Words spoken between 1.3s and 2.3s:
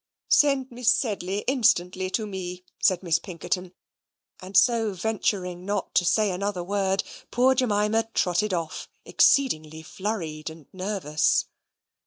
instantly to